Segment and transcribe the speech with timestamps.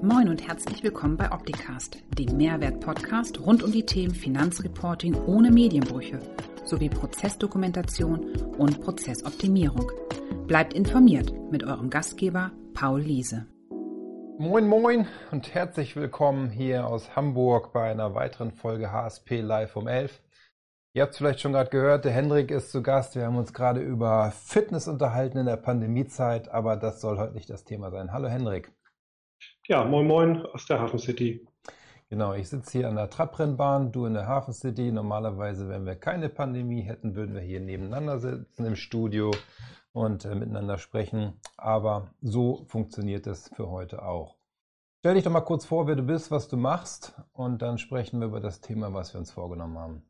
[0.00, 6.20] Moin und herzlich willkommen bei Opticast, dem Mehrwert-Podcast rund um die Themen Finanzreporting ohne Medienbrüche
[6.64, 9.90] sowie Prozessdokumentation und Prozessoptimierung.
[10.46, 13.48] Bleibt informiert mit eurem Gastgeber Paul Liese.
[14.38, 19.88] Moin Moin und herzlich willkommen hier aus Hamburg bei einer weiteren Folge HSP Live um
[19.88, 20.22] 11.
[20.92, 23.16] Ihr habt es vielleicht schon gerade gehört, der Hendrik ist zu Gast.
[23.16, 27.50] Wir haben uns gerade über Fitness unterhalten in der Pandemiezeit, aber das soll heute nicht
[27.50, 28.12] das Thema sein.
[28.12, 28.72] Hallo Hendrik.
[29.70, 31.46] Ja, moin moin aus der Hafen City.
[32.08, 34.90] Genau, ich sitze hier an der Trabrennbahn, du in der Hafen City.
[34.90, 39.30] Normalerweise, wenn wir keine Pandemie hätten, würden wir hier nebeneinander sitzen im Studio
[39.92, 41.34] und äh, miteinander sprechen.
[41.58, 44.36] Aber so funktioniert es für heute auch.
[45.00, 48.20] Stell dich doch mal kurz vor, wer du bist, was du machst und dann sprechen
[48.20, 50.02] wir über das Thema, was wir uns vorgenommen haben.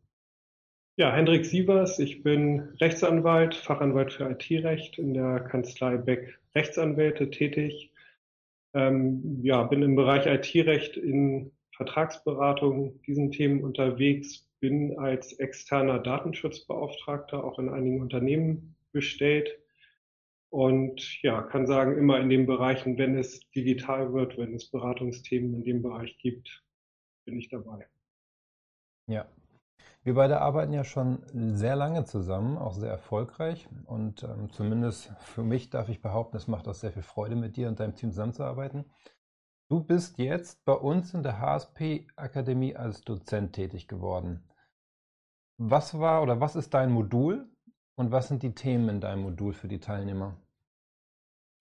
[0.98, 7.90] Ja, Hendrik Sievers, ich bin Rechtsanwalt, Fachanwalt für IT-Recht in der Kanzlei Beck Rechtsanwälte tätig
[8.74, 17.44] ähm, ja, bin im Bereich IT-Recht in Vertragsberatung diesen Themen unterwegs, bin als externer Datenschutzbeauftragter
[17.44, 19.58] auch in einigen Unternehmen bestellt
[20.50, 25.54] und ja, kann sagen, immer in den Bereichen, wenn es digital wird, wenn es Beratungsthemen
[25.54, 26.64] in dem Bereich gibt,
[27.24, 27.86] bin ich dabei.
[29.06, 29.28] Ja,
[30.08, 33.68] wir beide arbeiten ja schon sehr lange zusammen, auch sehr erfolgreich.
[33.84, 37.58] Und ähm, zumindest für mich darf ich behaupten, es macht auch sehr viel Freude, mit
[37.58, 38.86] dir und deinem Team zusammenzuarbeiten.
[39.68, 44.48] Du bist jetzt bei uns in der HSP-Akademie als Dozent tätig geworden.
[45.58, 47.46] Was war oder was ist dein Modul
[47.94, 50.38] und was sind die Themen in deinem Modul für die Teilnehmer?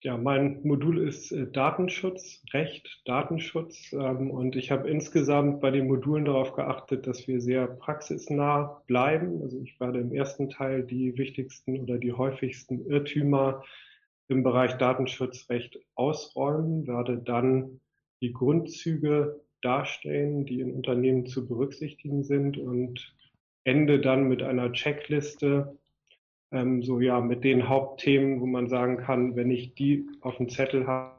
[0.00, 3.92] Ja, mein Modul ist äh, Datenschutz, Recht, Datenschutz.
[3.92, 9.42] Ähm, und ich habe insgesamt bei den Modulen darauf geachtet, dass wir sehr praxisnah bleiben.
[9.42, 13.64] Also ich werde im ersten Teil die wichtigsten oder die häufigsten Irrtümer
[14.28, 17.80] im Bereich Datenschutzrecht ausräumen, werde dann
[18.20, 23.16] die Grundzüge darstellen, die in Unternehmen zu berücksichtigen sind und
[23.64, 25.76] ende dann mit einer Checkliste,
[26.52, 30.48] ähm, so ja mit den Hauptthemen, wo man sagen kann, wenn ich die auf dem
[30.48, 31.18] Zettel habe,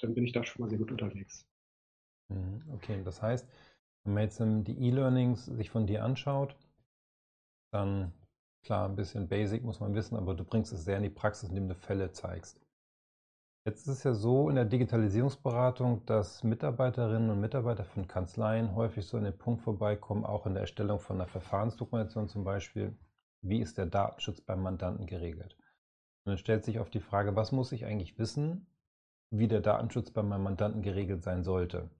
[0.00, 1.46] dann bin ich da schon mal sehr gut unterwegs.
[2.28, 3.48] Mhm, okay, das heißt,
[4.04, 6.56] wenn man jetzt ähm, die E-Learnings sich von dir anschaut,
[7.72, 8.12] dann
[8.64, 11.48] klar, ein bisschen Basic muss man wissen, aber du bringst es sehr in die Praxis,
[11.48, 12.60] indem du Fälle zeigst.
[13.66, 19.04] Jetzt ist es ja so in der Digitalisierungsberatung, dass Mitarbeiterinnen und Mitarbeiter von Kanzleien häufig
[19.06, 22.96] so an den Punkt vorbeikommen, auch in der Erstellung von einer Verfahrensdokumentation zum Beispiel,
[23.48, 25.56] wie ist der Datenschutz beim Mandanten geregelt?
[26.24, 28.66] Und dann stellt sich auf die Frage, was muss ich eigentlich wissen,
[29.30, 31.90] wie der Datenschutz bei meinem Mandanten geregelt sein sollte?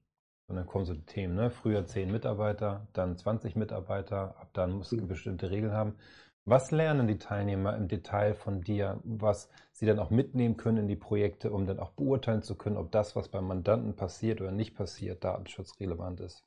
[0.49, 1.51] Und dann kommen so die Themen, ne?
[1.51, 5.09] früher 10 Mitarbeiter, dann 20 Mitarbeiter, ab dann muss mhm.
[5.09, 5.97] bestimmte Regeln haben.
[6.45, 10.89] Was lernen die Teilnehmer im Detail von dir, was sie dann auch mitnehmen können in
[10.89, 14.53] die Projekte, um dann auch beurteilen zu können, ob das, was beim Mandanten passiert oder
[14.53, 16.45] nicht passiert, datenschutzrelevant ist?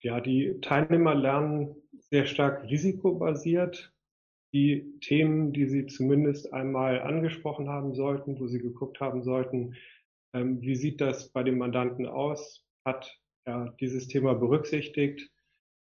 [0.00, 1.76] Ja, die Teilnehmer lernen
[2.10, 3.92] sehr stark risikobasiert.
[4.52, 9.74] Die Themen, die sie zumindest einmal angesprochen haben sollten, wo sie geguckt haben sollten,
[10.32, 12.64] ähm, wie sieht das bei dem Mandanten aus?
[12.84, 15.30] Hat er dieses Thema berücksichtigt?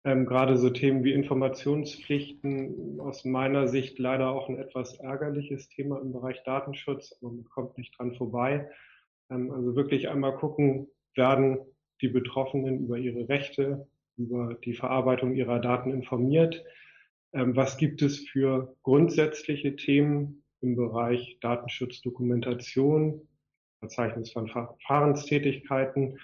[0.06, 6.00] Ähm, gerade so Themen wie Informationspflichten, aus meiner Sicht leider auch ein etwas ärgerliches Thema
[6.00, 8.70] im Bereich Datenschutz, aber man kommt nicht dran vorbei.
[9.32, 11.58] Ähm, also wirklich einmal gucken, werden
[12.02, 13.88] die Betroffenen über ihre Rechte,
[14.18, 16.64] über die Verarbeitung ihrer Daten informiert.
[17.34, 23.28] Ähm, was gibt es für grundsätzliche Themen im Bereich Datenschutzdokumentation,
[23.80, 26.20] Verzeichnis von Verfahrenstätigkeiten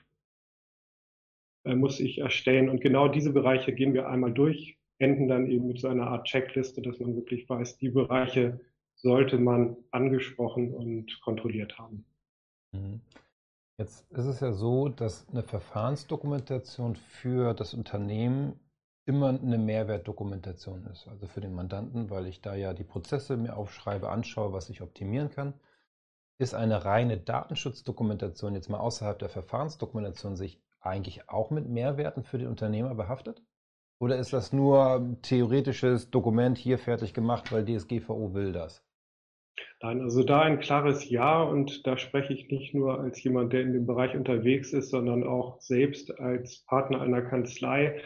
[1.63, 2.69] äh, muss ich erstellen.
[2.69, 6.27] Und genau diese Bereiche gehen wir einmal durch, enden dann eben mit so einer Art
[6.27, 8.59] Checkliste, dass man wirklich weiß, die Bereiche
[8.95, 12.05] sollte man angesprochen und kontrolliert haben.
[12.71, 13.01] Mhm.
[13.77, 18.59] Jetzt ist es ja so, dass eine Verfahrensdokumentation für das Unternehmen
[19.05, 21.07] immer eine Mehrwertdokumentation ist.
[21.07, 24.81] Also für den Mandanten, weil ich da ja die Prozesse mir aufschreibe, anschaue, was ich
[24.81, 25.53] optimieren kann.
[26.37, 32.37] Ist eine reine Datenschutzdokumentation jetzt mal außerhalb der Verfahrensdokumentation sich eigentlich auch mit Mehrwerten für
[32.37, 33.43] den Unternehmer behaftet?
[33.99, 38.83] Oder ist das nur theoretisches Dokument hier fertig gemacht, weil DSGVO will das?
[39.81, 43.61] Nein, also da ein klares Ja und da spreche ich nicht nur als jemand, der
[43.61, 48.01] in dem Bereich unterwegs ist, sondern auch selbst als Partner einer Kanzlei.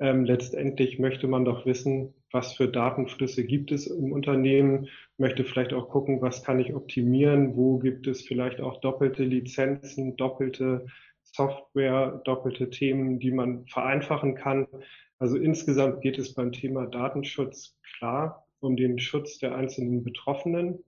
[0.00, 4.88] Ähm, letztendlich möchte man doch wissen, was für Datenflüsse gibt es im Unternehmen,
[5.18, 10.16] möchte vielleicht auch gucken, was kann ich optimieren, wo gibt es vielleicht auch doppelte Lizenzen,
[10.16, 10.86] doppelte
[11.22, 14.66] Software, doppelte Themen, die man vereinfachen kann.
[15.18, 20.84] Also insgesamt geht es beim Thema Datenschutz klar um den Schutz der einzelnen Betroffenen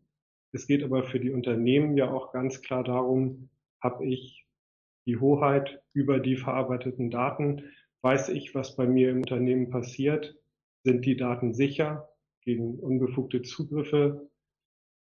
[0.53, 3.49] es geht aber für die Unternehmen ja auch ganz klar darum,
[3.81, 4.47] habe ich
[5.07, 7.65] die Hoheit über die verarbeiteten Daten.
[8.03, 10.37] Weiß ich, was bei mir im Unternehmen passiert?
[10.85, 12.09] Sind die Daten sicher
[12.43, 14.29] gegen unbefugte Zugriffe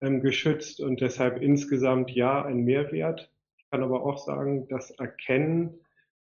[0.02, 3.32] ähm, geschützt und deshalb insgesamt ja ein Mehrwert?
[3.58, 5.80] Ich kann aber auch sagen, das Erkennen,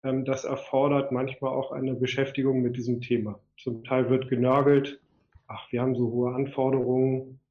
[0.04, 3.42] ähm, das erfordert manchmal auch eine Beschäftigung mit diesem Thema.
[3.58, 5.02] Zum Teil wird genörgelt,
[5.50, 7.42] ach, wir haben so hohe Anforderungen,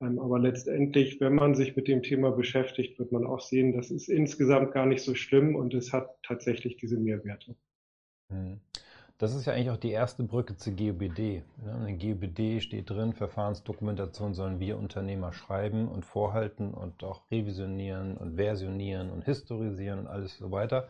[0.00, 3.90] ähm, aber letztendlich, wenn man sich mit dem Thema beschäftigt, wird man auch sehen, das
[3.90, 7.54] ist insgesamt gar nicht so schlimm und es hat tatsächlich diese Mehrwerte.
[8.30, 8.60] Hm.
[9.18, 11.44] Das ist ja eigentlich auch die erste Brücke zu GUBD.
[11.62, 11.86] Ne?
[11.88, 18.34] In GUBD steht drin, Verfahrensdokumentation sollen wir Unternehmer schreiben und vorhalten und auch revisionieren und
[18.34, 20.88] versionieren und historisieren und alles so weiter.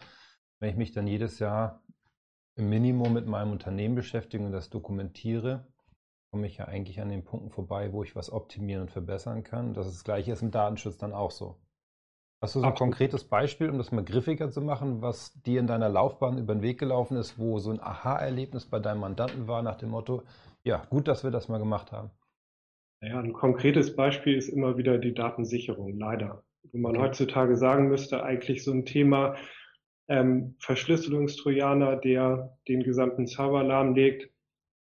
[0.61, 1.83] Wenn ich mich dann jedes Jahr
[2.55, 5.67] im Minimum mit meinem Unternehmen beschäftige und das dokumentiere,
[6.33, 9.75] komme ich ja eigentlich an den Punkten vorbei, wo ich was optimieren und verbessern kann.
[9.75, 11.57] Das ist das gleiche ist im Datenschutz dann auch so.
[12.41, 12.95] Hast du so ein Absolut.
[12.95, 16.63] konkretes Beispiel, um das mal griffiger zu machen, was dir in deiner Laufbahn über den
[16.63, 20.23] Weg gelaufen ist, wo so ein Aha-Erlebnis bei deinem Mandanten war nach dem Motto,
[20.65, 22.11] ja, gut, dass wir das mal gemacht haben?
[23.03, 26.43] Ja, ein konkretes Beispiel ist immer wieder die Datensicherung, leider.
[26.73, 27.09] Wo man okay.
[27.09, 29.37] heutzutage sagen müsste, eigentlich so ein Thema
[30.09, 34.32] ähm, Verschlüsselungstrojaner, der den gesamten Server lahmlegt,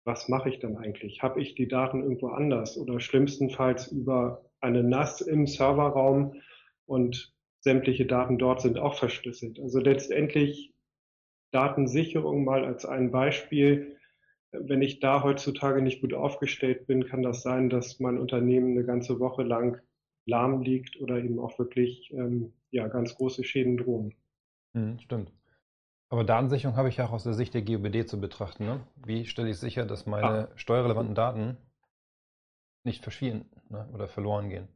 [0.06, 1.22] was mache ich dann eigentlich?
[1.22, 6.40] Habe ich die Daten irgendwo anders oder schlimmstenfalls über eine NAS im Serverraum
[6.86, 9.58] und sämtliche Daten dort sind auch verschlüsselt.
[9.58, 10.72] Also letztendlich
[11.50, 13.96] Datensicherung mal als ein Beispiel.
[14.52, 18.84] Wenn ich da heutzutage nicht gut aufgestellt bin, kann das sein, dass mein Unternehmen eine
[18.84, 19.80] ganze Woche lang
[20.24, 24.14] lahm liegt oder eben auch wirklich ähm, ja, ganz große Schäden drohen.
[24.74, 25.32] Hm, stimmt.
[26.08, 28.64] Aber Datensicherung habe ich ja auch aus der Sicht der GUBD zu betrachten.
[28.64, 28.80] Ne?
[29.04, 30.52] Wie stelle ich sicher, dass meine ah.
[30.54, 31.56] steuerrelevanten Daten
[32.84, 33.88] nicht verschwinden ne?
[33.92, 34.68] oder verloren gehen?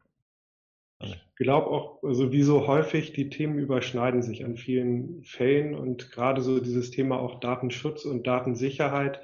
[1.02, 6.10] Ich glaube auch, also wie so häufig, die Themen überschneiden sich an vielen Fällen und
[6.10, 9.22] gerade so dieses Thema auch Datenschutz und Datensicherheit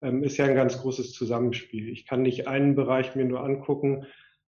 [0.00, 1.88] ähm, ist ja ein ganz großes Zusammenspiel.
[1.90, 4.06] Ich kann nicht einen Bereich mir nur angucken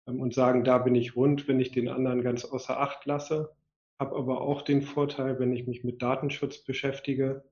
[0.07, 3.55] ähm, und sagen, da bin ich rund, wenn ich den anderen ganz außer Acht lasse
[3.99, 7.45] habe aber auch den Vorteil, wenn ich mich mit Datenschutz beschäftige,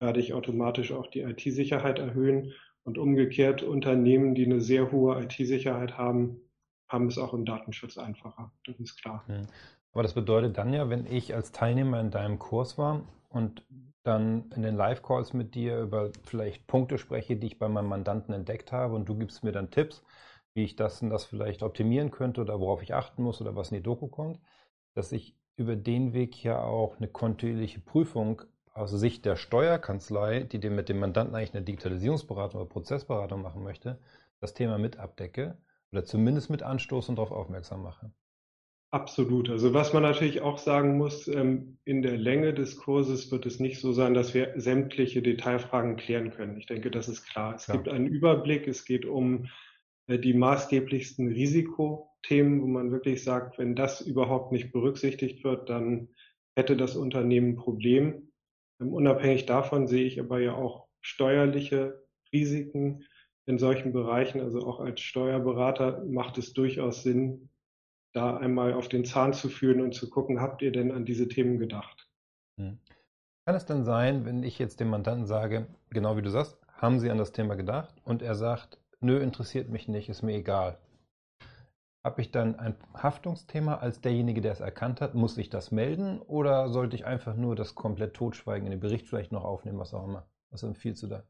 [0.00, 2.52] werde ich automatisch auch die IT-Sicherheit erhöhen
[2.84, 6.40] und umgekehrt Unternehmen, die eine sehr hohe IT-Sicherheit haben,
[6.88, 8.52] haben es auch im Datenschutz einfacher.
[8.64, 9.24] Das ist klar.
[9.92, 13.64] Aber das bedeutet dann ja, wenn ich als Teilnehmer in deinem Kurs war und
[14.02, 18.32] dann in den Live-Calls mit dir über vielleicht Punkte spreche, die ich bei meinem Mandanten
[18.32, 20.04] entdeckt habe und du gibst mir dann Tipps,
[20.54, 23.72] wie ich das und das vielleicht optimieren könnte oder worauf ich achten muss oder was
[23.72, 24.38] in die Doku kommt,
[24.94, 28.42] dass ich über den Weg ja auch eine kontinuierliche Prüfung
[28.72, 33.62] aus Sicht der Steuerkanzlei, die dem mit dem Mandanten eigentlich eine Digitalisierungsberatung oder Prozessberatung machen
[33.62, 33.98] möchte,
[34.40, 35.56] das Thema mit abdecke
[35.92, 38.10] oder zumindest mit anstoße und darauf aufmerksam mache.
[38.90, 39.50] Absolut.
[39.50, 43.58] Also was man natürlich auch sagen muss, ähm, in der Länge des Kurses wird es
[43.58, 46.56] nicht so sein, dass wir sämtliche Detailfragen klären können.
[46.56, 47.56] Ich denke, das ist klar.
[47.56, 47.78] Es klar.
[47.78, 48.68] gibt einen Überblick.
[48.68, 49.48] Es geht um
[50.08, 56.08] die maßgeblichsten Risikothemen, wo man wirklich sagt, wenn das überhaupt nicht berücksichtigt wird, dann
[56.56, 58.32] hätte das Unternehmen ein Problem.
[58.80, 63.04] Ähm, unabhängig davon sehe ich aber ja auch steuerliche Risiken
[63.46, 64.40] in solchen Bereichen.
[64.40, 67.50] Also auch als Steuerberater macht es durchaus Sinn,
[68.12, 71.28] da einmal auf den Zahn zu fühlen und zu gucken, habt ihr denn an diese
[71.28, 72.08] Themen gedacht?
[72.58, 72.78] Hm.
[73.44, 76.98] Kann es dann sein, wenn ich jetzt dem Mandanten sage, genau wie du sagst, haben
[76.98, 77.94] Sie an das Thema gedacht?
[78.04, 80.78] Und er sagt, nö, interessiert mich nicht, ist mir egal.
[82.04, 85.14] Habe ich dann ein Haftungsthema als derjenige, der es erkannt hat?
[85.14, 89.08] Muss ich das melden oder sollte ich einfach nur das komplett totschweigen, in den Bericht
[89.08, 90.28] vielleicht noch aufnehmen, was auch immer?
[90.50, 91.24] Was empfiehlst du da?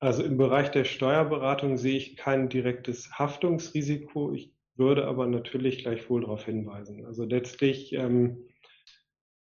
[0.00, 4.32] Also im Bereich der Steuerberatung sehe ich kein direktes Haftungsrisiko.
[4.32, 7.06] Ich würde aber natürlich gleichwohl darauf hinweisen.
[7.06, 8.48] Also letztlich ähm,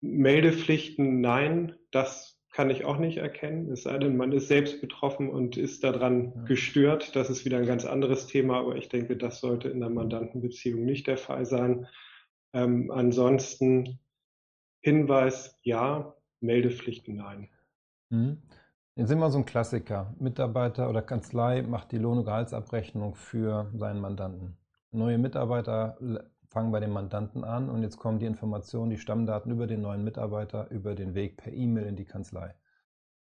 [0.01, 3.72] Meldepflichten, nein, das kann ich auch nicht erkennen.
[3.72, 6.43] Es sei denn, man ist selbst betroffen und ist daran ja.
[6.43, 7.15] gestört.
[7.15, 10.84] Das ist wieder ein ganz anderes Thema, aber ich denke, das sollte in der Mandantenbeziehung
[10.84, 11.88] nicht der Fall sein.
[12.53, 14.00] Ähm, ansonsten
[14.81, 17.50] Hinweis ja, Meldepflichten nein.
[18.10, 18.41] Mhm.
[18.96, 20.13] Jetzt sind wir so ein Klassiker.
[20.20, 24.58] Mitarbeiter oder Kanzlei macht die Lohn- und Gehaltsabrechnung für seinen Mandanten.
[24.91, 25.98] Neue Mitarbeiter
[26.51, 30.03] fangen bei dem Mandanten an und jetzt kommen die Informationen, die Stammdaten über den neuen
[30.03, 32.53] Mitarbeiter über den Weg per E-Mail in die Kanzlei.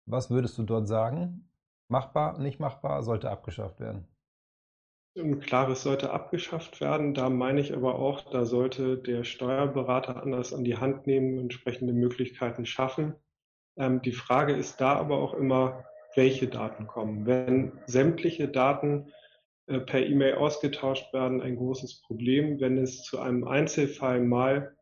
[0.07, 1.47] Was würdest du dort sagen?
[1.89, 4.07] Machbar, nicht machbar, sollte abgeschafft werden?
[5.41, 7.13] Klar, es sollte abgeschafft werden.
[7.13, 11.93] Da meine ich aber auch, da sollte der Steuerberater anders an die Hand nehmen, entsprechende
[11.93, 13.13] Möglichkeiten schaffen.
[13.77, 17.27] Ähm, die Frage ist da aber auch immer, welche Daten kommen.
[17.27, 19.11] Wenn sämtliche Daten
[19.67, 22.59] per E-Mail ausgetauscht werden, ein großes Problem.
[22.59, 24.75] Wenn es zu einem Einzelfall mal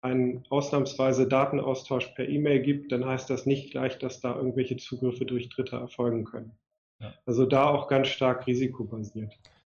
[0.00, 5.24] einen ausnahmsweise Datenaustausch per E-Mail gibt, dann heißt das nicht gleich, dass da irgendwelche Zugriffe
[5.24, 6.52] durch Dritte erfolgen können.
[7.00, 7.14] Ja.
[7.26, 9.32] Also da auch ganz stark risikobasiert.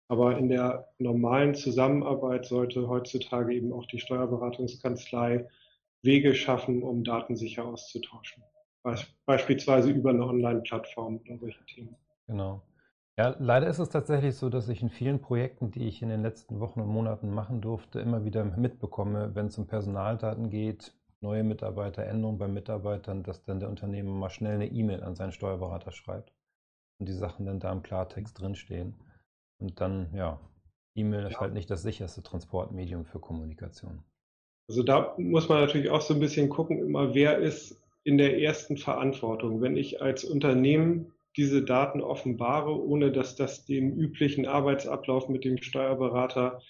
[0.07, 5.47] Aber in der normalen Zusammenarbeit sollte heutzutage eben auch die Steuerberatungskanzlei
[6.01, 8.43] Wege schaffen, um Daten sicher auszutauschen.
[9.25, 11.95] Beispielsweise über eine Online-Plattform oder solche Themen.
[12.27, 12.61] Genau.
[13.17, 16.23] Ja, leider ist es tatsächlich so, dass ich in vielen Projekten, die ich in den
[16.23, 21.43] letzten Wochen und Monaten machen durfte, immer wieder mitbekomme, wenn es um Personaldaten geht, neue
[21.43, 25.91] Mitarbeiter, Änderungen bei Mitarbeitern, dass dann der Unternehmer mal schnell eine E-Mail an seinen Steuerberater
[25.91, 26.33] schreibt
[26.99, 28.95] und die Sachen dann da im Klartext drinstehen.
[29.59, 30.39] Und dann, ja,
[30.95, 31.27] E-Mail ja.
[31.27, 34.03] ist halt nicht das sicherste Transportmedium für Kommunikation.
[34.67, 38.41] Also da muss man natürlich auch so ein bisschen gucken, immer wer ist in der
[38.41, 39.61] ersten Verantwortung.
[39.61, 45.57] Wenn ich als Unternehmen diese Daten offenbare, ohne dass das dem üblichen Arbeitsablauf mit dem
[45.57, 46.61] Steuerberater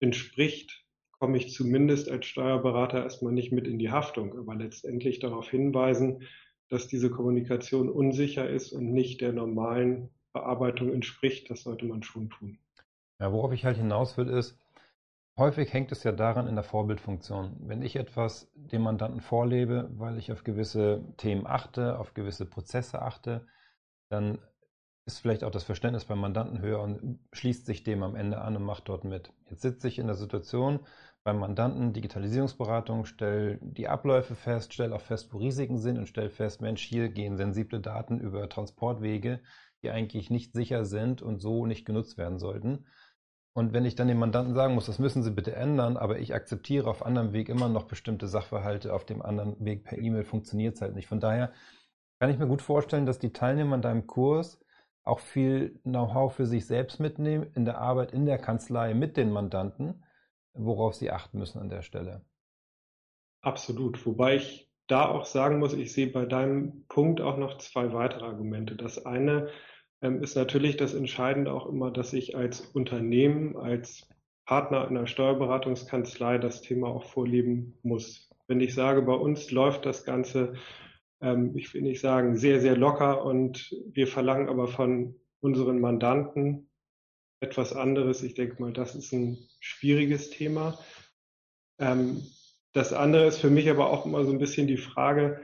[0.00, 5.50] entspricht, komme ich zumindest als Steuerberater erstmal nicht mit in die Haftung, aber letztendlich darauf
[5.50, 6.22] hinweisen,
[6.68, 11.50] dass diese Kommunikation unsicher ist und nicht der normalen Bearbeitung entspricht.
[11.50, 12.58] Das sollte man schon tun.
[13.18, 14.58] Ja, worauf ich halt hinaus will, ist,
[15.36, 17.56] häufig hängt es ja daran in der Vorbildfunktion.
[17.60, 23.02] Wenn ich etwas dem Mandanten vorlebe, weil ich auf gewisse Themen achte, auf gewisse Prozesse
[23.02, 23.46] achte,
[24.10, 24.38] dann
[25.06, 28.56] ist vielleicht auch das Verständnis beim Mandanten höher und schließt sich dem am Ende an
[28.56, 29.32] und macht dort mit.
[29.48, 30.80] Jetzt sitze ich in der Situation
[31.24, 36.30] beim Mandanten Digitalisierungsberatung, stelle die Abläufe fest, stelle auch fest, wo Risiken sind und stelle
[36.30, 39.40] fest, Mensch, hier gehen sensible Daten über Transportwege,
[39.82, 42.86] die eigentlich nicht sicher sind und so nicht genutzt werden sollten.
[43.52, 46.34] Und wenn ich dann dem Mandanten sagen muss, das müssen Sie bitte ändern, aber ich
[46.34, 50.76] akzeptiere auf anderem Weg immer noch bestimmte Sachverhalte, auf dem anderen Weg per E-Mail funktioniert
[50.76, 51.08] es halt nicht.
[51.08, 51.52] Von daher
[52.20, 54.62] kann ich mir gut vorstellen, dass die Teilnehmer in deinem Kurs
[55.02, 59.32] auch viel Know-how für sich selbst mitnehmen in der Arbeit in der Kanzlei mit den
[59.32, 60.04] Mandanten,
[60.52, 62.22] worauf sie achten müssen an der Stelle.
[63.40, 64.04] Absolut.
[64.04, 68.26] Wobei ich da auch sagen muss, ich sehe bei deinem Punkt auch noch zwei weitere
[68.26, 68.76] Argumente.
[68.76, 69.48] Das eine
[70.02, 74.06] ähm, ist natürlich das Entscheidende auch immer, dass ich als Unternehmen, als
[74.44, 78.28] Partner einer Steuerberatungskanzlei das Thema auch vorleben muss.
[78.46, 80.54] Wenn ich sage, bei uns läuft das Ganze
[81.20, 86.70] ähm, ich will nicht sagen, sehr, sehr locker und wir verlangen aber von unseren Mandanten
[87.40, 88.22] etwas anderes.
[88.22, 90.78] Ich denke mal, das ist ein schwieriges Thema.
[91.78, 92.22] Ähm,
[92.72, 95.40] das andere ist für mich aber auch immer so ein bisschen die Frage,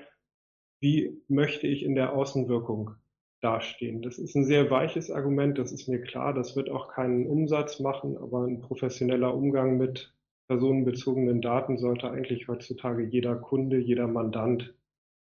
[0.81, 2.93] wie möchte ich in der Außenwirkung
[3.41, 4.03] dastehen?
[4.03, 6.35] Das ist ein sehr weiches Argument, das ist mir klar.
[6.35, 10.15] Das wird auch keinen Umsatz machen, aber ein professioneller Umgang mit
[10.49, 14.75] personenbezogenen Daten sollte eigentlich heutzutage jeder Kunde, jeder Mandant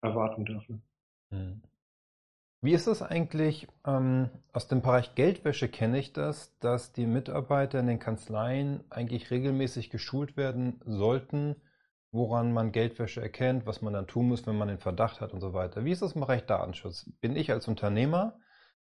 [0.05, 0.83] erwarten dürfen.
[1.31, 1.63] Hm.
[2.61, 3.69] Wie ist das eigentlich?
[3.87, 9.31] Ähm, aus dem Bereich Geldwäsche kenne ich das, dass die Mitarbeiter in den Kanzleien eigentlich
[9.31, 11.57] regelmäßig geschult werden sollten,
[12.11, 15.41] woran man Geldwäsche erkennt, was man dann tun muss, wenn man den Verdacht hat und
[15.41, 15.85] so weiter.
[15.85, 17.11] Wie ist das im Bereich Datenschutz?
[17.21, 18.39] Bin ich als Unternehmer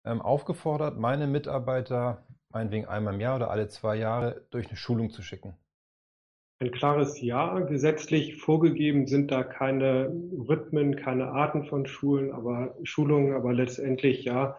[0.04, 5.10] ähm, aufgefordert, meine Mitarbeiter meinetwegen einmal im Jahr oder alle zwei Jahre durch eine Schulung
[5.10, 5.58] zu schicken?
[6.60, 7.60] Ein klares Ja.
[7.60, 14.58] Gesetzlich vorgegeben sind da keine Rhythmen, keine Arten von Schulen, aber Schulungen, aber letztendlich ja.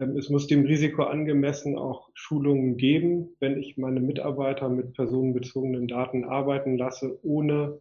[0.00, 3.36] Ähm, es muss dem Risiko angemessen auch Schulungen geben.
[3.40, 7.80] Wenn ich meine Mitarbeiter mit personenbezogenen Daten arbeiten lasse, ohne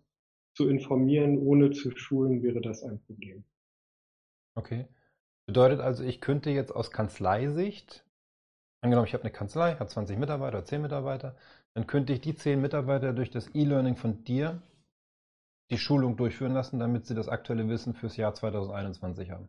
[0.55, 3.45] zu informieren, ohne zu schulen, wäre das ein Problem.
[4.55, 4.87] Okay.
[5.45, 8.03] Bedeutet also, ich könnte jetzt aus Kanzleisicht,
[8.81, 11.37] angenommen, ich habe eine Kanzlei, habe 20 Mitarbeiter, 10 Mitarbeiter,
[11.77, 14.63] dann könnte ich die zehn Mitarbeiter durch das E-Learning von dir
[15.69, 19.47] die Schulung durchführen lassen, damit sie das aktuelle Wissen fürs Jahr 2021 haben.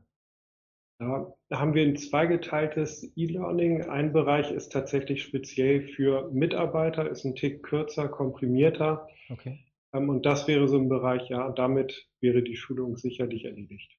[0.99, 3.89] Da haben wir ein zweigeteiltes E-Learning.
[3.89, 9.09] Ein Bereich ist tatsächlich speziell für Mitarbeiter, ist ein Tick kürzer, komprimierter.
[9.31, 9.65] Okay.
[9.95, 13.97] Ähm, und das wäre so ein Bereich, ja, damit wäre die Schulung sicherlich erledigt.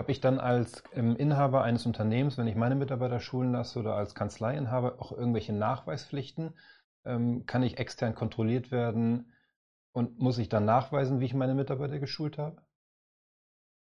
[0.00, 3.94] Habe ich dann als ähm, Inhaber eines Unternehmens, wenn ich meine Mitarbeiter schulen lasse oder
[3.94, 6.54] als Kanzleiinhaber auch irgendwelche Nachweispflichten,
[7.04, 9.32] ähm, kann ich extern kontrolliert werden
[9.92, 12.62] und muss ich dann nachweisen, wie ich meine Mitarbeiter geschult habe?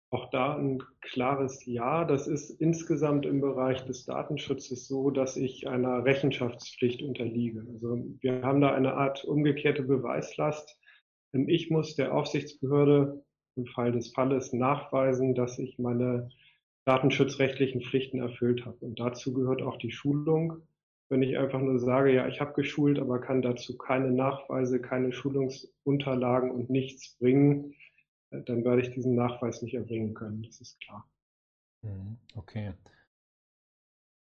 [0.10, 2.06] Auch da ein klares Ja.
[2.06, 7.66] Das ist insgesamt im Bereich des Datenschutzes so, dass ich einer Rechenschaftspflicht unterliege.
[7.74, 10.80] Also wir haben da eine Art umgekehrte Beweislast.
[11.34, 13.22] Ich muss der Aufsichtsbehörde
[13.58, 16.30] im Fall des Falles nachweisen, dass ich meine
[16.86, 18.78] datenschutzrechtlichen Pflichten erfüllt habe.
[18.80, 20.62] Und dazu gehört auch die Schulung.
[21.10, 25.14] Wenn ich einfach nur sage, ja, ich habe geschult, aber kann dazu keine Nachweise, keine
[25.14, 27.74] Schulungsunterlagen und nichts bringen,
[28.32, 30.44] äh, dann werde ich diesen Nachweis nicht erbringen können.
[30.44, 31.10] Das ist klar.
[31.84, 32.74] Mhm, okay.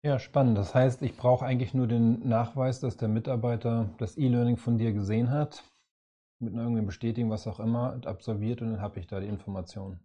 [0.03, 0.57] Ja, spannend.
[0.57, 4.93] Das heißt, ich brauche eigentlich nur den Nachweis, dass der Mitarbeiter das E-Learning von dir
[4.93, 5.63] gesehen hat,
[6.39, 9.99] mit einer irgendeiner Bestätigung, was auch immer, absolviert und dann habe ich da die Informationen.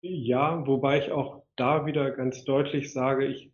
[0.00, 3.52] Ja, wobei ich auch da wieder ganz deutlich sage, ich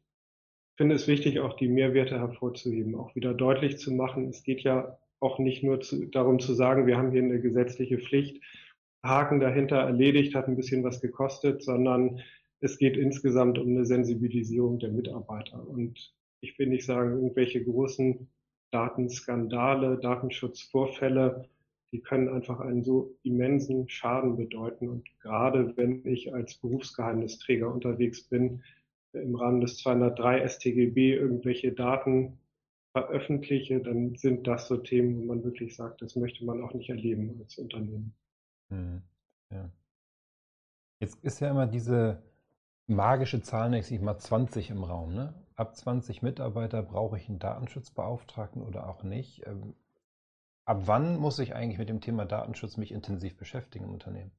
[0.77, 4.29] finde es wichtig, auch die Mehrwerte hervorzuheben, auch wieder deutlich zu machen.
[4.29, 7.99] Es geht ja auch nicht nur zu, darum zu sagen, wir haben hier eine gesetzliche
[7.99, 8.43] Pflicht,
[9.05, 12.21] Haken dahinter erledigt, hat ein bisschen was gekostet, sondern
[12.61, 15.67] es geht insgesamt um eine Sensibilisierung der Mitarbeiter.
[15.67, 18.29] Und ich will nicht sagen, irgendwelche großen
[18.71, 21.49] Datenskandale, Datenschutzvorfälle,
[21.93, 24.89] die können einfach einen so immensen Schaden bedeuten.
[24.89, 28.63] Und gerade wenn ich als Berufsgeheimnisträger unterwegs bin,
[29.13, 32.39] im Rahmen des 203 StGB irgendwelche Daten
[32.93, 36.91] veröffentliche, dann sind das so Themen, wo man wirklich sagt, das möchte man auch nicht
[36.91, 38.15] erleben als Unternehmen.
[38.71, 39.03] Hm,
[39.51, 39.71] ja.
[41.01, 42.23] Jetzt ist ja immer diese
[42.87, 45.15] magische Zahl, ich mal 20 im Raum.
[45.15, 45.35] Ne?
[45.57, 49.47] Ab 20 Mitarbeiter brauche ich einen Datenschutzbeauftragten oder auch nicht.
[49.47, 49.75] Ähm,
[50.65, 54.33] ab wann muss ich eigentlich mit dem Thema Datenschutz mich intensiv beschäftigen im Unternehmen?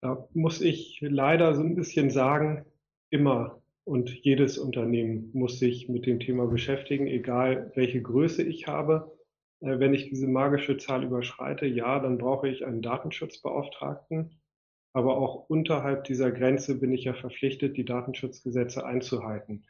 [0.00, 2.64] Da muss ich leider so ein bisschen sagen,
[3.16, 9.16] immer und jedes Unternehmen muss sich mit dem Thema beschäftigen, egal welche Größe ich habe.
[9.60, 14.40] Äh, wenn ich diese magische Zahl überschreite, ja, dann brauche ich einen Datenschutzbeauftragten.
[14.92, 19.64] Aber auch unterhalb dieser Grenze bin ich ja verpflichtet, die Datenschutzgesetze einzuhalten.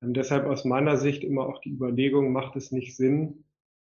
[0.00, 3.44] Und ähm, deshalb aus meiner Sicht immer auch die Überlegung, macht es nicht Sinn,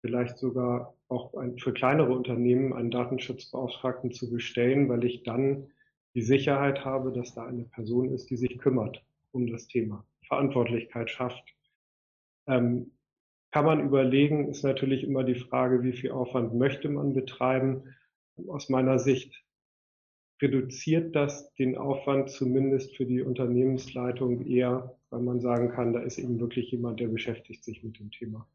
[0.02, 5.68] vielleicht sogar auch für kleinere Unternehmen einen Datenschutzbeauftragten zu bestellen, weil ich dann
[6.18, 11.12] die Sicherheit habe, dass da eine Person ist, die sich kümmert um das Thema, Verantwortlichkeit
[11.12, 11.44] schafft.
[12.48, 12.90] Ähm,
[13.52, 17.96] kann man überlegen, ist natürlich immer die Frage, wie viel Aufwand möchte man betreiben.
[18.48, 19.46] Aus meiner Sicht
[20.42, 26.18] reduziert das den Aufwand zumindest für die Unternehmensleitung eher, weil man sagen kann, da ist
[26.18, 28.48] eben wirklich jemand, der beschäftigt sich mit dem Thema.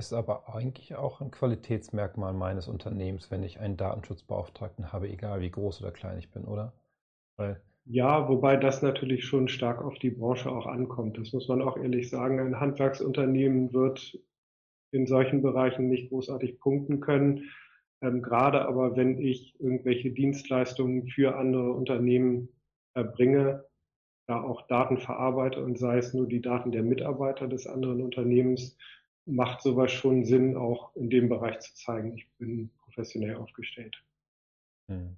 [0.00, 5.50] Ist aber eigentlich auch ein Qualitätsmerkmal meines Unternehmens, wenn ich einen Datenschutzbeauftragten habe, egal wie
[5.50, 6.72] groß oder klein ich bin, oder?
[7.36, 11.18] Weil ja, wobei das natürlich schon stark auf die Branche auch ankommt.
[11.18, 12.40] Das muss man auch ehrlich sagen.
[12.40, 14.18] Ein Handwerksunternehmen wird
[14.90, 17.50] in solchen Bereichen nicht großartig punkten können.
[18.00, 22.48] Ähm, gerade aber, wenn ich irgendwelche Dienstleistungen für andere Unternehmen
[22.94, 23.66] erbringe,
[24.26, 28.78] da auch Daten verarbeite und sei es nur die Daten der Mitarbeiter des anderen Unternehmens,
[29.30, 34.02] macht sowas schon Sinn, auch in dem Bereich zu zeigen, ich bin professionell aufgestellt.
[34.88, 35.16] Hm.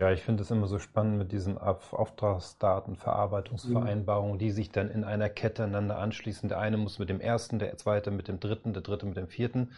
[0.00, 4.38] Ja, ich finde es immer so spannend mit diesen Auftragsdatenverarbeitungsvereinbarungen, mhm.
[4.38, 6.48] die sich dann in einer Kette einander anschließen.
[6.48, 9.28] Der eine muss mit dem ersten, der zweite mit dem dritten, der dritte mit dem
[9.28, 9.70] vierten.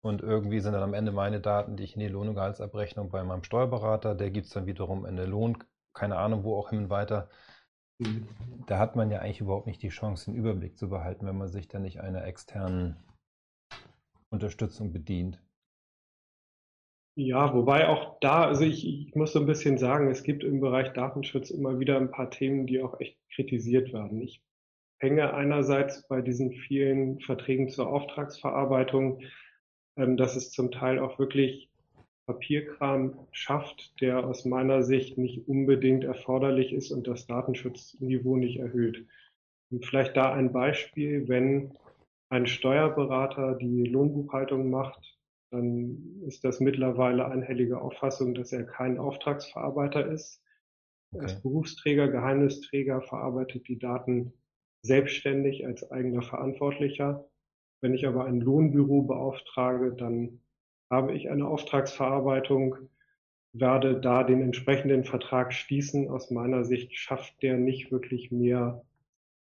[0.00, 3.10] Und irgendwie sind dann am Ende meine Daten, die ich in die Lohn- und Gehaltsabrechnung
[3.10, 5.58] bei meinem Steuerberater, der gibt es dann wiederum in der Lohn,
[5.92, 7.28] keine Ahnung, wo auch hin weiter.
[8.66, 11.48] Da hat man ja eigentlich überhaupt nicht die Chance, den Überblick zu behalten, wenn man
[11.48, 12.96] sich dann nicht einer externen
[14.30, 15.42] Unterstützung bedient.
[17.16, 20.60] Ja, wobei auch da, also ich, ich muss so ein bisschen sagen, es gibt im
[20.60, 24.22] Bereich Datenschutz immer wieder ein paar Themen, die auch echt kritisiert werden.
[24.22, 24.40] Ich
[25.00, 29.22] hänge einerseits bei diesen vielen Verträgen zur Auftragsverarbeitung,
[29.96, 31.67] ähm, dass es zum Teil auch wirklich
[32.28, 39.06] Papierkram schafft, der aus meiner Sicht nicht unbedingt erforderlich ist und das Datenschutzniveau nicht erhöht.
[39.70, 41.72] Und vielleicht da ein Beispiel, wenn
[42.28, 45.18] ein Steuerberater die Lohnbuchhaltung macht,
[45.50, 50.42] dann ist das mittlerweile einhellige Auffassung, dass er kein Auftragsverarbeiter ist.
[51.10, 51.22] Okay.
[51.22, 54.34] Als Berufsträger, Geheimnisträger verarbeitet die Daten
[54.82, 57.26] selbstständig als eigener Verantwortlicher.
[57.80, 60.42] Wenn ich aber ein Lohnbüro beauftrage, dann
[60.90, 62.76] habe ich eine Auftragsverarbeitung,
[63.52, 66.08] werde da den entsprechenden Vertrag schließen.
[66.08, 68.84] Aus meiner Sicht schafft der nicht wirklich mehr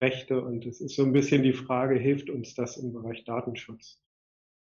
[0.01, 4.03] Rechte und es ist so ein bisschen die Frage, hilft uns das im Bereich Datenschutz?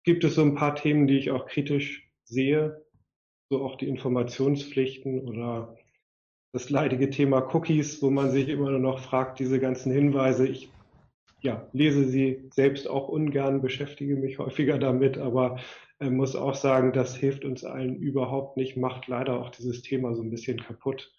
[0.04, 2.84] gibt es so ein paar Themen, die ich auch kritisch sehe,
[3.50, 5.76] so auch die Informationspflichten oder
[6.52, 10.46] das leidige Thema Cookies, wo man sich immer nur noch fragt, diese ganzen Hinweise.
[10.46, 10.70] Ich
[11.40, 15.58] ja, lese sie selbst auch ungern, beschäftige mich häufiger damit, aber
[16.02, 20.14] äh, muss auch sagen, das hilft uns allen überhaupt nicht, macht leider auch dieses Thema
[20.14, 21.12] so ein bisschen kaputt.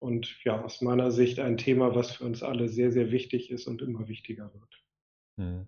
[0.00, 3.66] Und ja, aus meiner Sicht ein Thema, was für uns alle sehr, sehr wichtig ist
[3.66, 4.84] und immer wichtiger wird.
[5.38, 5.66] Hm.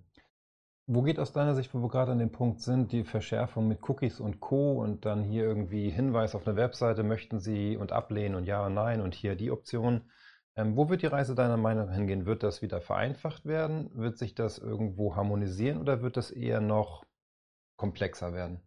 [0.86, 3.88] Wo geht aus deiner Sicht, wo wir gerade an dem Punkt sind, die Verschärfung mit
[3.88, 4.72] Cookies und Co.
[4.82, 8.74] und dann hier irgendwie Hinweis auf eine Webseite, möchten Sie und ablehnen und ja und
[8.74, 10.02] nein und hier die Option.
[10.56, 12.26] Ähm, wo wird die Reise deiner Meinung nach hingehen?
[12.26, 13.90] Wird das wieder vereinfacht werden?
[13.94, 17.04] Wird sich das irgendwo harmonisieren oder wird das eher noch
[17.80, 18.60] komplexer werden?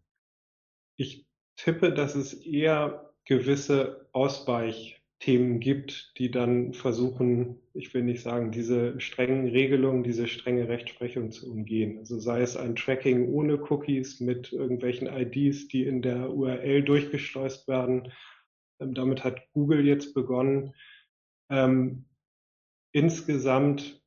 [0.98, 8.24] Ich tippe, dass es eher gewisse Ausweich Themen gibt, die dann versuchen, ich will nicht
[8.24, 12.00] sagen, diese strengen Regelungen, diese strenge Rechtsprechung zu umgehen.
[12.00, 17.68] Also sei es ein Tracking ohne Cookies mit irgendwelchen IDs, die in der URL durchgeschleust
[17.68, 18.12] werden.
[18.80, 20.74] Ähm, damit hat Google jetzt begonnen.
[21.52, 22.06] Ähm,
[22.92, 24.03] insgesamt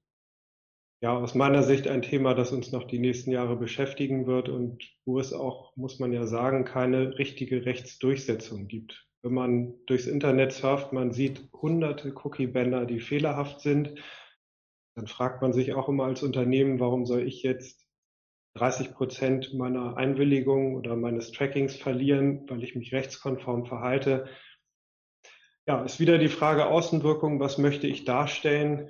[1.01, 4.83] ja, aus meiner Sicht ein Thema, das uns noch die nächsten Jahre beschäftigen wird und
[5.05, 9.07] wo es auch, muss man ja sagen, keine richtige Rechtsdurchsetzung gibt.
[9.23, 13.95] Wenn man durchs Internet surft, man sieht hunderte Cookie-Banner, die fehlerhaft sind,
[14.95, 17.87] dann fragt man sich auch immer als Unternehmen, warum soll ich jetzt
[18.55, 24.29] 30 Prozent meiner Einwilligung oder meines Trackings verlieren, weil ich mich rechtskonform verhalte.
[25.67, 28.89] Ja, ist wieder die Frage Außenwirkung, was möchte ich darstellen?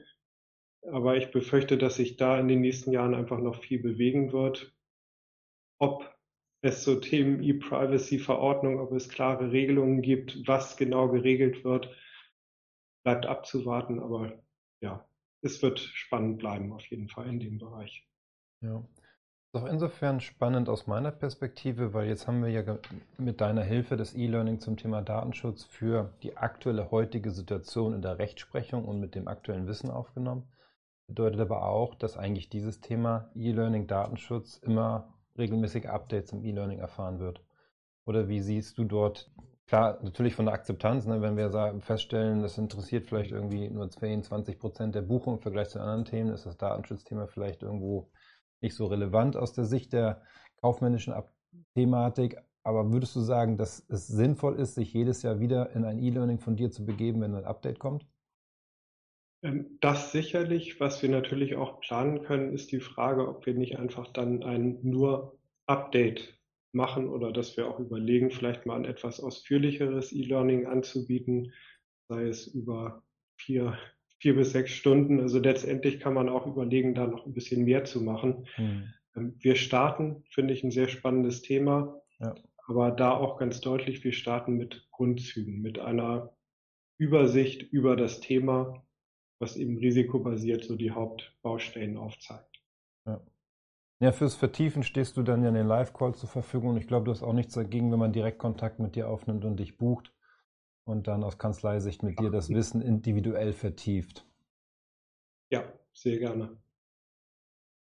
[0.93, 4.75] Aber ich befürchte, dass sich da in den nächsten Jahren einfach noch viel bewegen wird.
[5.79, 6.15] Ob
[6.63, 11.95] es so Themen E-Privacy-Verordnung, ob es klare Regelungen gibt, was genau geregelt wird,
[13.05, 14.01] bleibt abzuwarten.
[14.01, 14.43] Aber
[14.81, 15.07] ja,
[15.43, 18.07] es wird spannend bleiben auf jeden Fall in dem Bereich.
[18.61, 18.85] Ja.
[19.53, 22.79] Ist auch insofern spannend aus meiner Perspektive, weil jetzt haben wir ja
[23.17, 28.19] mit deiner Hilfe das E-Learning zum Thema Datenschutz für die aktuelle heutige Situation in der
[28.19, 30.43] Rechtsprechung und mit dem aktuellen Wissen aufgenommen.
[31.07, 37.21] Bedeutet aber auch, dass eigentlich dieses Thema E-Learning Datenschutz immer regelmäßig Updates im E-Learning erfahren
[37.21, 37.43] wird.
[38.07, 39.31] Oder wie siehst du dort,
[39.67, 43.89] klar, natürlich von der Akzeptanz, ne, wenn wir sagen, feststellen, das interessiert vielleicht irgendwie nur
[43.89, 48.11] 10, 20 Prozent der Buchung im Vergleich zu anderen Themen, ist das Datenschutzthema vielleicht irgendwo
[48.61, 50.23] nicht so relevant aus der Sicht der
[50.61, 51.15] kaufmännischen
[51.75, 52.37] Thematik.
[52.63, 56.39] Aber würdest du sagen, dass es sinnvoll ist, sich jedes Jahr wieder in ein E-Learning
[56.39, 58.07] von dir zu begeben, wenn ein Update kommt?
[59.43, 60.81] Ähm, das sicherlich.
[60.81, 64.79] Was wir natürlich auch planen können, ist die Frage, ob wir nicht einfach dann ein
[64.83, 66.37] nur Update
[66.73, 71.53] machen oder dass wir auch überlegen, vielleicht mal ein etwas ausführlicheres E-Learning anzubieten,
[72.09, 73.03] sei es über
[73.37, 73.79] vier,
[74.19, 75.21] vier bis sechs Stunden.
[75.21, 78.47] Also letztendlich kann man auch überlegen, da noch ein bisschen mehr zu machen.
[78.55, 78.93] Hm.
[79.39, 82.01] Wir starten, finde ich, ein sehr spannendes Thema.
[82.21, 82.35] Ja.
[82.67, 86.37] Aber da auch ganz deutlich, wir starten mit Grundzügen, mit einer
[86.99, 88.86] Übersicht über das Thema,
[89.39, 92.63] was eben risikobasiert so die Hauptbaustellen aufzeigt.
[93.07, 93.21] Ja.
[93.99, 96.77] Ja, fürs Vertiefen stehst du dann ja in den Live-Call zur Verfügung.
[96.77, 99.57] Ich glaube, du hast auch nichts dagegen, wenn man direkt Kontakt mit dir aufnimmt und
[99.59, 100.13] dich bucht
[100.85, 104.27] und dann aus Kanzleisicht mit dir das Wissen individuell vertieft.
[105.51, 106.59] Ja, sehr gerne.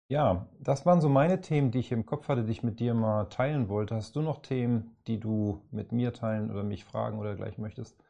[0.08, 2.94] Ja, das waren so meine Themen, die ich im Kopf hatte, die ich mit dir
[2.94, 3.94] mal teilen wollte.
[3.94, 8.01] Hast du noch Themen, die du mit mir teilen oder mich fragen oder gleich möchtest?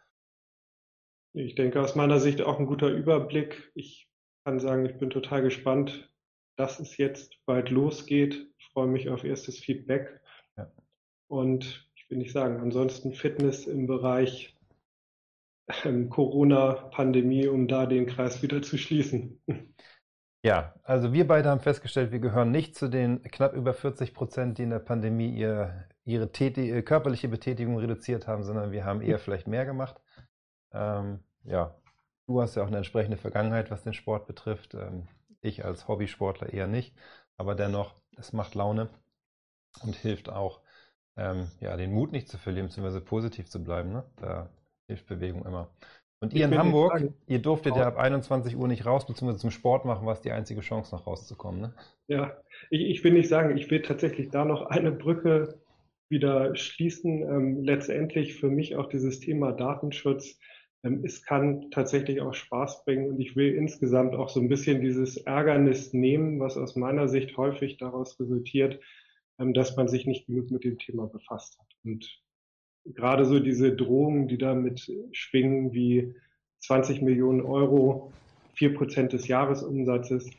[1.34, 3.70] Ich denke aus meiner Sicht auch ein guter Überblick.
[3.74, 4.08] Ich
[4.44, 6.10] kann sagen, ich bin total gespannt,
[6.56, 8.52] dass es jetzt bald losgeht.
[8.58, 10.20] Ich freue mich auf erstes Feedback.
[10.56, 10.70] Ja.
[11.28, 14.54] Und ich will nicht sagen, ansonsten Fitness im Bereich
[15.84, 19.40] ähm, Corona-Pandemie, um da den Kreis wieder zu schließen.
[20.44, 24.58] Ja, also wir beide haben festgestellt, wir gehören nicht zu den knapp über 40 Prozent,
[24.58, 26.28] die in der Pandemie ihr, ihre
[26.82, 30.00] körperliche Betätigung reduziert haben, sondern wir haben eher vielleicht mehr gemacht.
[30.72, 31.74] Ähm, ja,
[32.26, 34.74] du hast ja auch eine entsprechende Vergangenheit, was den Sport betrifft.
[34.74, 35.08] Ähm,
[35.40, 36.94] ich als Hobbysportler eher nicht.
[37.36, 38.88] Aber dennoch, es macht Laune
[39.82, 40.60] und hilft auch,
[41.16, 43.92] ähm, ja, den Mut nicht zu verlieren, beziehungsweise positiv zu bleiben.
[43.92, 44.04] Ne?
[44.16, 44.48] Da
[44.86, 45.68] hilft Bewegung immer.
[46.20, 49.84] Und ihr in Hamburg, ihr durftet ja ab 21 Uhr nicht raus, beziehungsweise zum Sport
[49.84, 51.60] machen, war es die einzige Chance, noch rauszukommen.
[51.60, 51.74] Ne?
[52.06, 52.36] Ja,
[52.70, 55.58] ich, ich will nicht sagen, ich will tatsächlich da noch eine Brücke
[56.08, 57.22] wieder schließen.
[57.22, 60.38] Ähm, letztendlich für mich auch dieses Thema Datenschutz
[60.82, 65.16] es kann tatsächlich auch Spaß bringen und ich will insgesamt auch so ein bisschen dieses
[65.16, 68.80] Ärgernis nehmen, was aus meiner Sicht häufig daraus resultiert,
[69.38, 71.68] ähm, dass man sich nicht genug mit dem Thema befasst hat.
[71.84, 72.20] Und
[72.84, 76.14] gerade so diese Drohungen, die damit schwingen, wie
[76.58, 78.12] 20 Millionen Euro,
[78.54, 80.30] vier Prozent des Jahresumsatzes,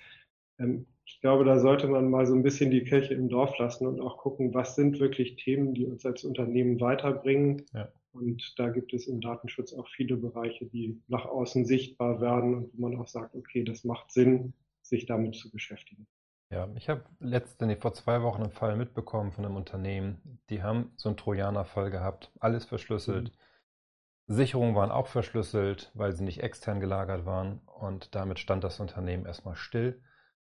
[0.60, 3.88] ähm, ich glaube, da sollte man mal so ein bisschen die Kirche im Dorf lassen
[3.88, 7.63] und auch gucken, was sind wirklich Themen, die uns als Unternehmen weiterbringen.
[7.73, 7.89] Ja.
[8.13, 12.73] Und da gibt es im Datenschutz auch viele Bereiche, die nach außen sichtbar werden und
[12.73, 16.08] wo man auch sagt, okay, das macht Sinn, sich damit zu beschäftigen.
[16.52, 20.39] Ja, ich habe letzte, nee, vor zwei Wochen einen Fall mitbekommen von einem Unternehmen.
[20.52, 23.32] Die haben so einen Trojaner-Fall gehabt, alles verschlüsselt.
[23.32, 24.36] Mhm.
[24.36, 27.60] Sicherungen waren auch verschlüsselt, weil sie nicht extern gelagert waren.
[27.65, 30.02] Und damit stand das Unternehmen erstmal still.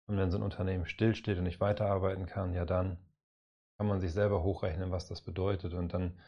[0.06, 2.98] Und wenn so ein Unternehmen stillsteht und nicht weiterarbeiten kann, ja dann
[3.76, 5.74] kann man sich selber hochrechnen, was das bedeutet.
[5.74, 6.18] Und dann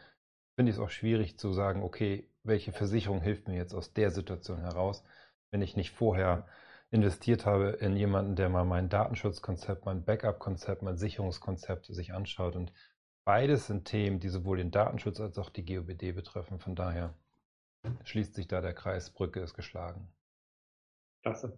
[0.59, 4.11] finde ich es auch schwierig zu sagen, okay, welche Versicherung hilft mir jetzt aus der
[4.11, 5.05] Situation heraus,
[5.53, 6.49] wenn ich nicht vorher
[6.91, 12.57] investiert habe in jemanden, der mal mein Datenschutzkonzept, mein Backup-Konzept, mein Sicherungskonzept sich anschaut.
[12.57, 12.73] Und
[13.25, 16.59] beides sind Themen, die sowohl den Datenschutz als auch die GOBD betreffen.
[16.59, 17.15] Von daher
[18.03, 20.09] schließt sich da der Kreis, Brücke ist geschlagen.
[21.23, 21.57] Klasse.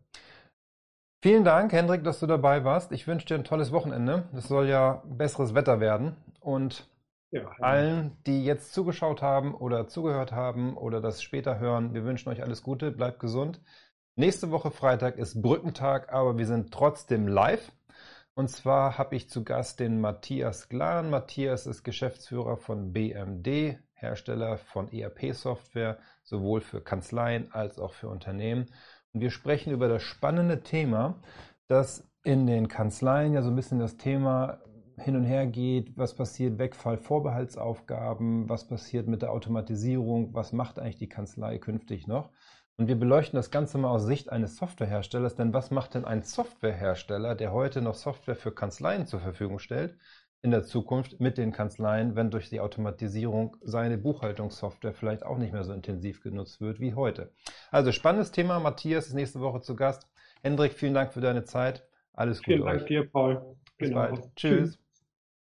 [1.22, 2.92] Vielen Dank, Hendrik, dass du dabei warst.
[2.92, 4.28] Ich wünsche dir ein tolles Wochenende.
[4.34, 6.18] Es soll ja besseres Wetter werden.
[6.40, 6.89] Und
[7.30, 12.28] ja, allen, die jetzt zugeschaut haben oder zugehört haben oder das später hören, wir wünschen
[12.28, 13.60] euch alles Gute, bleibt gesund.
[14.16, 17.72] Nächste Woche Freitag ist Brückentag, aber wir sind trotzdem live.
[18.34, 21.10] Und zwar habe ich zu Gast den Matthias Glan.
[21.10, 28.72] Matthias ist Geschäftsführer von BMD, Hersteller von ERP-Software, sowohl für Kanzleien als auch für Unternehmen.
[29.12, 31.20] Und wir sprechen über das spannende Thema,
[31.68, 34.60] dass in den Kanzleien ja so ein bisschen das Thema
[35.00, 40.78] hin und her geht, was passiert, Wegfall Vorbehaltsaufgaben, was passiert mit der Automatisierung, was macht
[40.78, 42.30] eigentlich die Kanzlei künftig noch.
[42.76, 46.22] Und wir beleuchten das Ganze mal aus Sicht eines Softwareherstellers, denn was macht denn ein
[46.22, 49.98] Softwarehersteller, der heute noch Software für Kanzleien zur Verfügung stellt,
[50.42, 55.52] in der Zukunft mit den Kanzleien, wenn durch die Automatisierung seine Buchhaltungssoftware vielleicht auch nicht
[55.52, 57.32] mehr so intensiv genutzt wird wie heute.
[57.70, 58.58] Also spannendes Thema.
[58.60, 60.08] Matthias ist nächste Woche zu Gast.
[60.42, 61.86] Hendrik, vielen Dank für deine Zeit.
[62.14, 62.86] Alles Gute Vielen Dank euch.
[62.86, 63.56] dir, Paul.
[63.76, 64.00] Bis genau.
[64.00, 64.36] bald.
[64.36, 64.78] Tschüss.